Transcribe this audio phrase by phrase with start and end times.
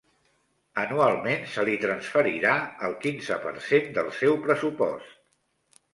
[0.83, 2.53] Anualment se li transferirà
[2.89, 5.19] el quinze per cent del seu pressupost.